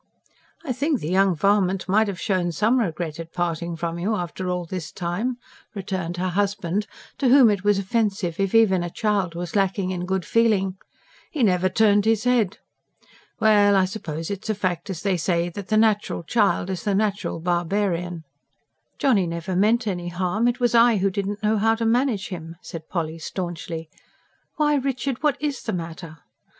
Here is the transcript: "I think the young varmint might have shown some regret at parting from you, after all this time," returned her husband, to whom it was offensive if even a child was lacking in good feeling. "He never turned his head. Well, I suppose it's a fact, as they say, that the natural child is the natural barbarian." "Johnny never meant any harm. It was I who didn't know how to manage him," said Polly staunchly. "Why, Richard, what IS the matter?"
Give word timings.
"I 0.63 0.73
think 0.73 0.99
the 0.99 1.11
young 1.11 1.35
varmint 1.35 1.87
might 1.87 2.07
have 2.07 2.19
shown 2.19 2.51
some 2.51 2.79
regret 2.79 3.19
at 3.19 3.31
parting 3.31 3.75
from 3.75 3.99
you, 3.99 4.15
after 4.15 4.49
all 4.49 4.65
this 4.65 4.91
time," 4.91 5.37
returned 5.75 6.17
her 6.17 6.29
husband, 6.29 6.87
to 7.19 7.29
whom 7.29 7.51
it 7.51 7.63
was 7.63 7.77
offensive 7.77 8.39
if 8.39 8.55
even 8.55 8.81
a 8.81 8.89
child 8.89 9.35
was 9.35 9.55
lacking 9.55 9.91
in 9.91 10.07
good 10.07 10.25
feeling. 10.25 10.75
"He 11.29 11.43
never 11.43 11.69
turned 11.69 12.05
his 12.05 12.23
head. 12.23 12.57
Well, 13.39 13.75
I 13.75 13.85
suppose 13.85 14.31
it's 14.31 14.49
a 14.49 14.55
fact, 14.55 14.89
as 14.89 15.03
they 15.03 15.17
say, 15.17 15.49
that 15.49 15.67
the 15.67 15.77
natural 15.77 16.23
child 16.23 16.71
is 16.71 16.81
the 16.83 16.95
natural 16.95 17.39
barbarian." 17.39 18.23
"Johnny 18.97 19.27
never 19.27 19.55
meant 19.55 19.85
any 19.85 20.07
harm. 20.07 20.47
It 20.47 20.59
was 20.59 20.73
I 20.73 20.97
who 20.97 21.11
didn't 21.11 21.43
know 21.43 21.59
how 21.59 21.75
to 21.75 21.85
manage 21.85 22.29
him," 22.29 22.55
said 22.59 22.89
Polly 22.89 23.19
staunchly. 23.19 23.87
"Why, 24.55 24.77
Richard, 24.77 25.21
what 25.21 25.37
IS 25.39 25.61
the 25.61 25.73
matter?" 25.73 26.17